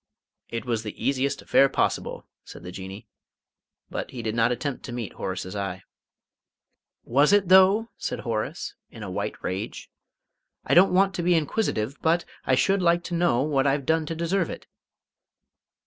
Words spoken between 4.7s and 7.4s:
to meet Horace's eye. "Was